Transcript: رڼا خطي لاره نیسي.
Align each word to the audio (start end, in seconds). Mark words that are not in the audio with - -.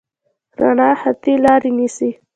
رڼا 0.59 0.89
خطي 1.01 1.33
لاره 1.43 1.69
نیسي. 1.77 2.09